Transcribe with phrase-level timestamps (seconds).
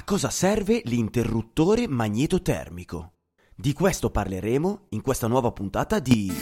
[0.00, 3.16] A cosa serve l'interruttore magnetotermico?
[3.54, 6.32] Di questo parleremo in questa nuova puntata di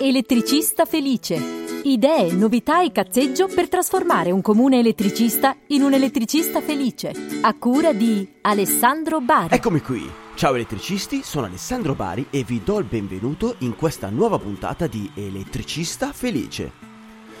[0.00, 1.36] Elettricista felice.
[1.84, 7.12] Idee, novità e cazzeggio per trasformare un comune elettricista in un elettricista felice.
[7.42, 9.54] A cura di Alessandro Bari.
[9.54, 10.10] Eccomi qui.
[10.34, 15.10] Ciao elettricisti, sono Alessandro Bari e vi do il benvenuto in questa nuova puntata di
[15.14, 16.72] Elettricista felice.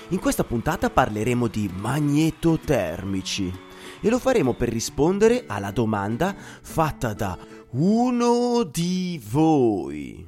[0.08, 3.68] In questa puntata parleremo di magnetotermici
[4.00, 7.36] e lo faremo per rispondere alla domanda fatta da
[7.70, 10.26] uno di voi.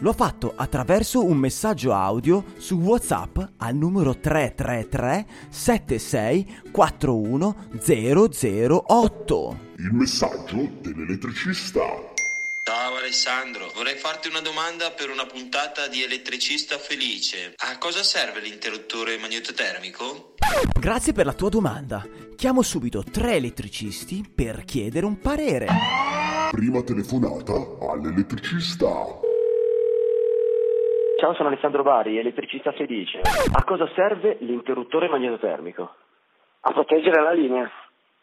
[0.00, 9.58] L'ho fatto attraverso un messaggio audio su WhatsApp al numero 333 76 41 008.
[9.78, 12.07] Il messaggio dell'elettricista.
[13.08, 17.56] Alessandro, vorrei farti una domanda per una puntata di Elettricista Felice.
[17.56, 20.36] A cosa serve l'interruttore magnetotermico?
[20.78, 22.04] Grazie per la tua domanda.
[22.36, 25.72] Chiamo subito tre elettricisti per chiedere un parere.
[26.52, 27.56] Prima telefonata
[27.88, 28.92] all'elettricista.
[31.16, 33.22] Ciao, sono Alessandro Bari, elettricista felice.
[33.24, 35.96] A cosa serve l'interruttore magnetotermico?
[36.60, 37.70] a proteggere la linea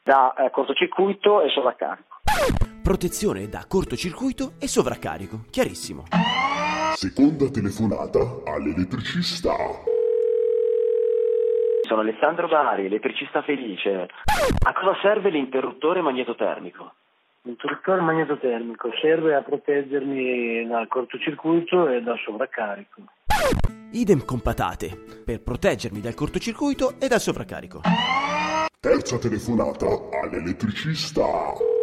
[0.03, 2.74] da eh, cortocircuito e sovraccarico.
[2.85, 5.45] Protezione da cortocircuito e sovraccarico.
[5.49, 6.03] Chiarissimo.
[6.93, 9.55] Seconda telefonata all'elettricista.
[11.81, 14.07] Sono Alessandro Bari, elettricista felice.
[14.67, 16.93] A cosa serve l'interruttore magnetotermico?
[17.41, 23.01] L'interruttore magnetotermico serve a proteggermi dal cortocircuito e dal sovraccarico.
[23.93, 27.81] Idem con patate, per proteggermi dal cortocircuito e dal sovraccarico.
[28.79, 29.87] Terza telefonata
[30.21, 31.73] all'elettricista.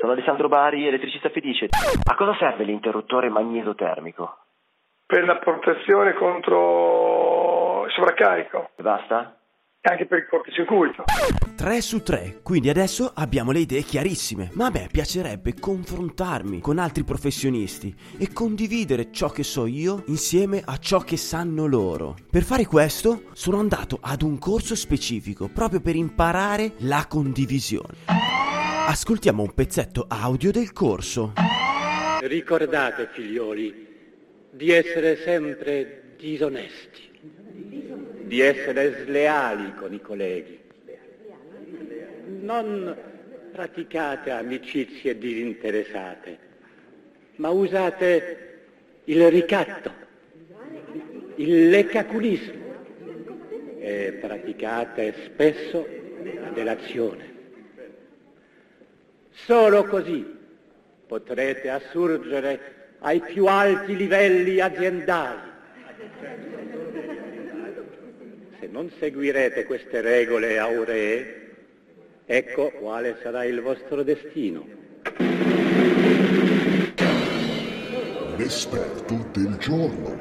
[0.00, 1.66] Sono Alessandro Bari, elettricista felice.
[2.04, 4.36] A cosa serve l'interruttore magnetotermico?
[5.10, 9.34] per la protezione contro il sovraccarico E basta?
[9.80, 11.02] e anche per il cortocircuito.
[11.56, 16.78] 3 su 3, quindi adesso abbiamo le idee chiarissime, ma a me piacerebbe confrontarmi con
[16.78, 22.14] altri professionisti e condividere ciò che so io insieme a ciò che sanno loro.
[22.30, 27.96] Per fare questo sono andato ad un corso specifico proprio per imparare la condivisione.
[28.90, 31.34] Ascoltiamo un pezzetto audio del corso.
[32.22, 33.86] Ricordate, figlioli,
[34.50, 37.08] di essere sempre disonesti,
[38.22, 40.58] di essere sleali con i colleghi.
[42.40, 42.96] Non
[43.52, 46.38] praticate amicizie disinteressate,
[47.36, 48.62] ma usate
[49.04, 49.92] il ricatto,
[51.36, 52.74] il leccaculismo
[53.78, 55.86] e praticate spesso
[56.40, 57.39] la delazione.
[59.46, 60.38] Solo così
[61.06, 65.48] potrete assurgere ai più alti livelli aziendali.
[68.60, 71.54] Se non seguirete queste regole auree,
[72.26, 74.66] ecco quale sarà il vostro destino.
[78.36, 80.20] L'esperto del giorno.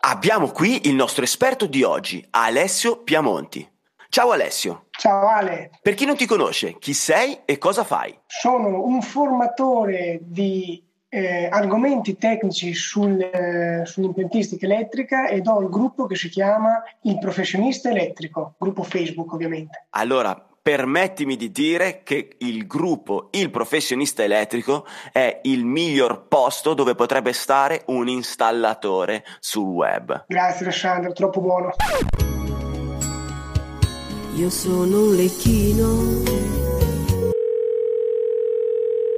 [0.00, 3.77] Abbiamo qui il nostro esperto di oggi, Alessio Piamonti.
[4.10, 4.86] Ciao Alessio.
[4.90, 8.18] Ciao Ale, Per chi non ti conosce, chi sei e cosa fai?
[8.26, 16.06] sono un formatore di eh, argomenti tecnici sul, eh, sull'impiantistica elettrica ed ho il gruppo
[16.06, 19.86] che si chiama Il Professionista Elettrico, gruppo Facebook ovviamente.
[19.90, 26.94] Allora, permettimi di dire che il gruppo Il Professionista Elettrico è il miglior posto dove
[26.94, 30.24] potrebbe stare un installatore sul web.
[30.26, 31.72] Grazie Alessandro, troppo buono.
[34.38, 36.22] Io sono un lecchino.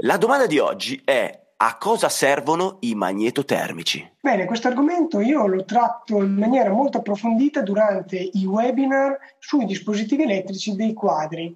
[0.00, 4.12] La domanda di oggi è a cosa servono i magnetotermici?
[4.18, 10.22] Bene, questo argomento io lo tratto in maniera molto approfondita durante i webinar sui dispositivi
[10.22, 11.54] elettrici dei quadri.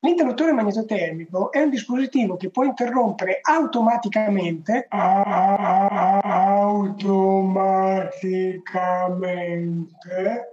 [0.00, 4.88] L'interruttore magnetotermico è un dispositivo che può interrompere automaticamente automaticamente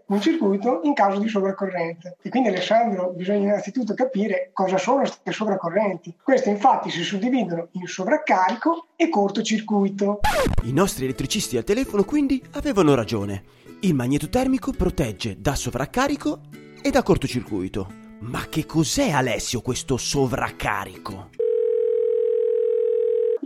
[0.07, 2.17] un circuito in caso di sovraccorrente.
[2.23, 6.15] E quindi Alessandro bisogna innanzitutto capire cosa sono queste sovraccorrenti.
[6.23, 10.21] Queste infatti si suddividono in sovraccarico e cortocircuito.
[10.63, 13.43] I nostri elettricisti al telefono quindi avevano ragione.
[13.81, 16.39] Il magnetotermico protegge da sovraccarico
[16.81, 18.04] e da cortocircuito.
[18.19, 21.29] Ma che cos'è Alessio questo sovraccarico?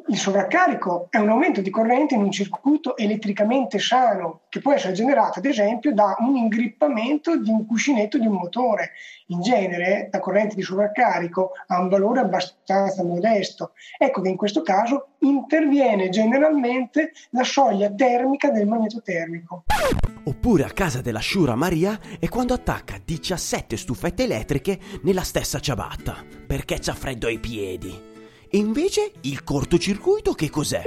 [0.07, 4.93] Il sovraccarico è un aumento di corrente in un circuito elettricamente sano che può essere
[4.93, 8.93] generato ad esempio da un ingrippamento di un cuscinetto di un motore.
[9.27, 13.73] In genere la corrente di sovraccarico ha un valore abbastanza modesto.
[13.99, 19.65] Ecco che in questo caso interviene generalmente la soglia termica del magnetotermico.
[20.25, 26.23] Oppure a casa della Shura Maria è quando attacca 17 stufette elettriche nella stessa ciabatta,
[26.45, 28.07] perché c'ha freddo ai piedi.
[28.49, 30.81] E invece il cortocircuito che cos'è?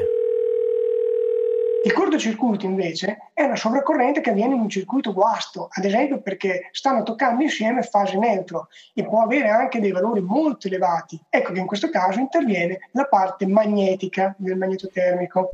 [1.84, 6.69] Il cortocircuito invece è una sovraccorrente che avviene in un circuito guasto, ad esempio perché
[6.70, 11.20] stanno toccando insieme fase neutro e può avere anche dei valori molto elevati.
[11.29, 15.50] Ecco che in questo caso interviene la parte magnetica del magnetotermico.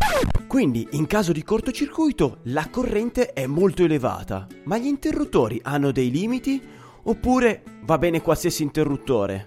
[0.48, 6.10] Quindi in caso di cortocircuito la corrente è molto elevata, ma gli interruttori hanno dei
[6.10, 6.58] limiti
[7.02, 9.44] oppure va bene qualsiasi interruttore?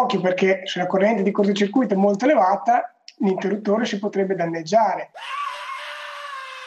[0.00, 5.12] Occhio perché se la corrente di cortocircuito è molto elevata l'interruttore si potrebbe danneggiare.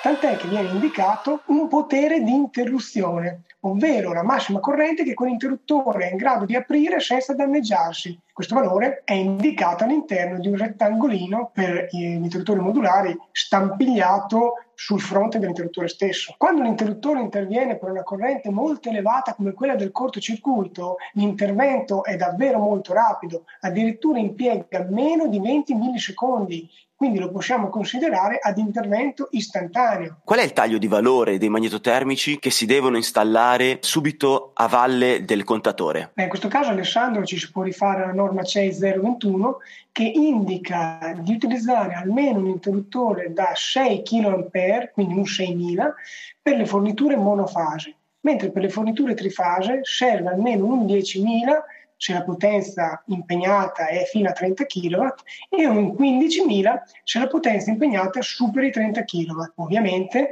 [0.02, 6.12] Tant'è che viene indicato un potere di interruzione, ovvero la massima corrente che quell'interruttore è
[6.12, 8.20] in grado di aprire senza danneggiarsi.
[8.34, 14.54] Questo valore è indicato all'interno di un rettangolino per gli interruttori modulari stampigliato
[14.84, 16.34] sul fronte dell'interruttore stesso.
[16.40, 22.58] Quando l'interruttore interviene per una corrente molto elevata come quella del cortocircuito, l'intervento è davvero
[22.58, 26.68] molto rapido, addirittura impiega meno di 20 millisecondi
[27.02, 30.20] quindi lo possiamo considerare ad intervento istantaneo.
[30.24, 35.26] Qual è il taglio di valore dei magnetotermici che si devono installare subito a valle
[35.26, 36.12] del contatore?
[36.18, 39.58] In questo caso Alessandro ci si può rifare alla norma CEI 021
[39.92, 45.94] che indica di utilizzare almeno un interruttore da 6 kA, quindi un 6000,
[46.42, 52.24] per le forniture monofase, mentre per le forniture trifase serve almeno un 10.000 se la
[52.24, 55.06] potenza impegnata è fino a 30 kW
[55.50, 59.42] e un 15.000 se la potenza impegnata supera i 30 kW.
[59.58, 60.32] Ovviamente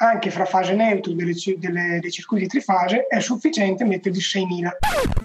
[0.00, 4.70] anche fra fase neutra delle, delle, dei circuiti trifase è sufficiente mettergli 6.000.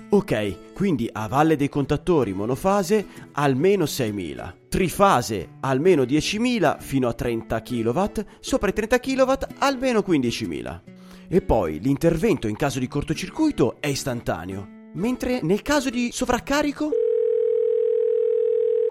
[0.09, 7.61] Ok, quindi a valle dei contattori monofase almeno 6.000, trifase almeno 10.000 fino a 30
[7.61, 8.03] kW,
[8.39, 10.79] sopra i 30 kW almeno 15.000.
[11.27, 14.81] E poi l'intervento in caso di cortocircuito è istantaneo.
[14.93, 17.02] Mentre nel caso di sovraccarico?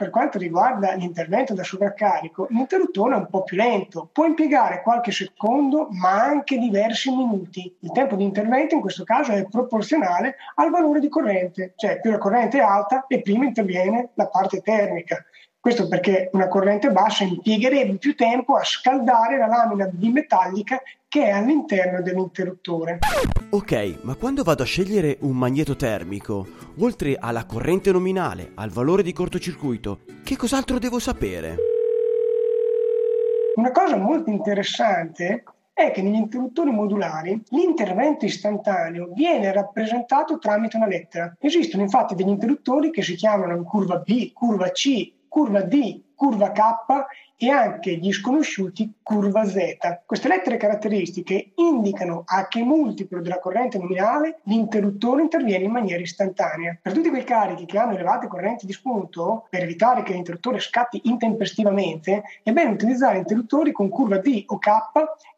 [0.02, 5.12] Per quanto riguarda l'intervento da sovraccarico, l'interruttore è un po' più lento, può impiegare qualche
[5.12, 7.72] secondo ma anche diversi minuti.
[7.82, 12.10] Il tempo di intervento in questo caso è proporzionale al valore di corrente, cioè più
[12.10, 15.25] la corrente è alta e prima interviene la parte termica.
[15.60, 20.82] Questo perché una corrente bassa impiegherebbe più tempo a scaldare la lamina bimetallica
[21.12, 23.00] che è all'interno dell'interruttore.
[23.50, 26.47] Ok, ma quando vado a scegliere un magneto termico,
[26.79, 31.56] oltre alla corrente nominale, al valore di cortocircuito, che cos'altro devo sapere?
[33.56, 35.44] Una cosa molto interessante
[35.75, 41.37] è che negli interruttori modulari l'intervento istantaneo viene rappresentato tramite una lettera.
[41.38, 46.60] Esistono infatti degli interruttori che si chiamano curva B, curva C, curva D, curva K
[47.36, 50.02] e anche gli sconosciuti curva Z.
[50.06, 56.78] Queste lettere caratteristiche indicano a che multiplo della corrente nominale l'interruttore interviene in maniera istantanea.
[56.80, 61.00] Per tutti quei carichi che hanno elevate correnti di spunto, per evitare che l'interruttore scatti
[61.06, 64.68] intempestivamente, è bene utilizzare interruttori con curva D o K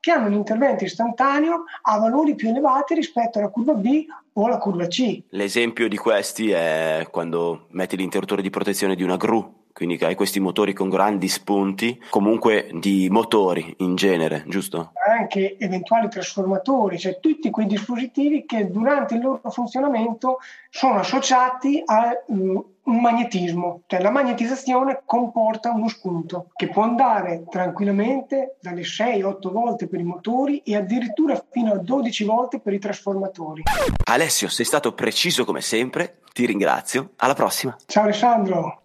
[0.00, 4.04] che hanno un intervento istantaneo a valori più elevati rispetto alla curva B
[4.34, 5.22] o alla curva C.
[5.30, 10.38] L'esempio di questi è quando metti l'interruttore di protezione di una gru quindi hai questi
[10.38, 14.92] motori con grandi spunti, comunque di motori in genere, giusto?
[15.04, 20.38] Anche eventuali trasformatori, cioè tutti quei dispositivi che durante il loro funzionamento
[20.70, 27.44] sono associati a um, un magnetismo, cioè la magnetizzazione comporta uno spunto che può andare
[27.50, 32.78] tranquillamente dalle 6-8 volte per i motori e addirittura fino a 12 volte per i
[32.78, 33.62] trasformatori.
[34.04, 37.76] Alessio, sei stato preciso come sempre, ti ringrazio, alla prossima.
[37.86, 38.82] Ciao Alessandro.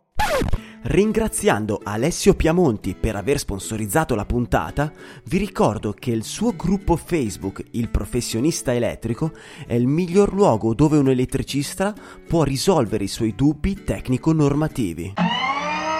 [0.82, 4.92] Ringraziando Alessio Piamonti per aver sponsorizzato la puntata,
[5.26, 9.34] vi ricordo che il suo gruppo Facebook, Il Professionista Elettrico,
[9.68, 11.94] è il miglior luogo dove un elettricista
[12.26, 15.16] può risolvere i suoi dubbi tecnico-normativi.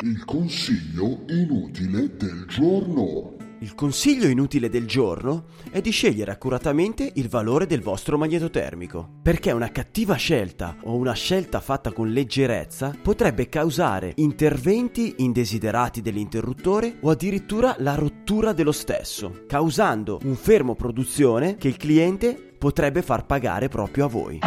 [0.02, 3.39] Il consiglio inutile del giorno.
[3.62, 9.52] Il consiglio inutile del giorno è di scegliere accuratamente il valore del vostro magnetotermico, perché
[9.52, 17.10] una cattiva scelta o una scelta fatta con leggerezza potrebbe causare interventi indesiderati dell'interruttore o
[17.10, 23.68] addirittura la rottura dello stesso, causando un fermo produzione che il cliente potrebbe far pagare
[23.68, 24.40] proprio a voi.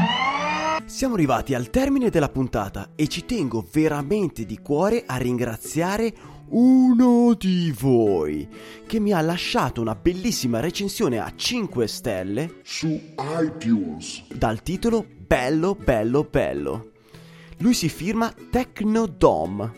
[0.87, 6.13] Siamo arrivati al termine della puntata e ci tengo veramente di cuore a ringraziare
[6.53, 8.49] uno di voi
[8.87, 15.75] che mi ha lasciato una bellissima recensione a 5 stelle su iTunes dal titolo Bello
[15.75, 16.91] bello bello.
[17.59, 19.73] Lui si firma Technodom.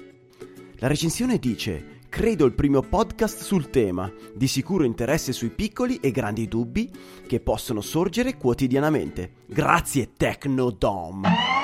[0.79, 6.11] La recensione dice credo il primo podcast sul tema, di sicuro interesse sui piccoli e
[6.11, 6.91] grandi dubbi
[7.27, 9.33] che possono sorgere quotidianamente.
[9.47, 11.64] Grazie Tecnodom!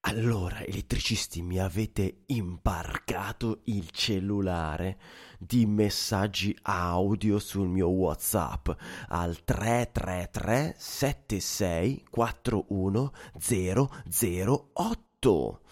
[0.04, 4.98] Allora, elettricisti, mi avete imbarcato il cellulare
[5.38, 8.70] di messaggi audio sul mio WhatsApp
[9.08, 15.62] al 333 76 41 008.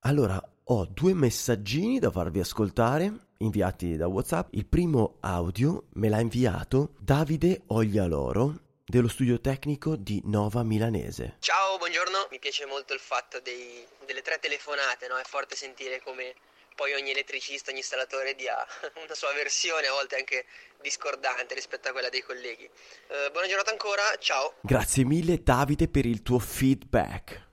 [0.00, 4.54] Allora, ho due messaggini da farvi ascoltare inviati da WhatsApp.
[4.54, 11.38] Il primo audio me l'ha inviato Davide Oglialoro dello studio tecnico di Nova Milanese.
[11.40, 12.28] Ciao, buongiorno.
[12.30, 15.16] Mi piace molto il fatto dei, delle tre telefonate, no?
[15.16, 16.36] È forte sentire come
[16.76, 18.54] poi ogni elettricista, ogni installatore dia
[19.02, 20.46] una sua versione, a volte anche
[20.80, 22.62] discordante rispetto a quella dei colleghi.
[22.62, 24.54] Eh, buona giornata ancora, ciao.
[24.60, 27.48] Grazie mille Davide per il tuo feedback.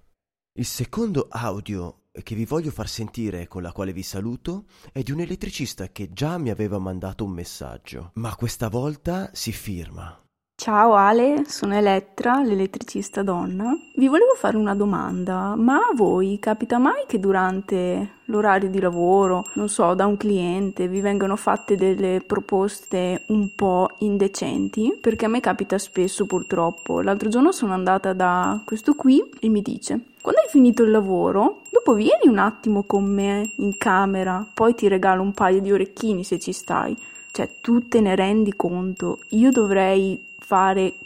[0.53, 5.11] Il secondo audio che vi voglio far sentire con la quale vi saluto è di
[5.11, 10.26] un elettricista che già mi aveva mandato un messaggio, ma questa volta si firma.
[10.67, 13.73] Ciao Ale, sono Elettra, l'elettricista donna.
[13.95, 19.45] Vi volevo fare una domanda, ma a voi capita mai che durante l'orario di lavoro,
[19.53, 24.93] non so, da un cliente vi vengano fatte delle proposte un po' indecenti?
[24.99, 26.99] Perché a me capita spesso purtroppo.
[26.99, 31.61] L'altro giorno sono andata da questo qui e mi dice quando hai finito il lavoro,
[31.71, 36.25] dopo vieni un attimo con me in camera, poi ti regalo un paio di orecchini
[36.25, 36.93] se ci stai.
[37.31, 39.19] Cioè, tu te ne rendi conto?
[39.29, 40.97] Io dovrei fare...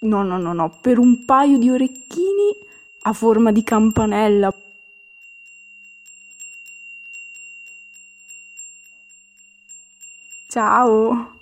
[0.00, 2.56] No, no, no, no, per un paio di orecchini
[3.02, 4.54] a forma di campanella.
[10.48, 11.37] Ciao!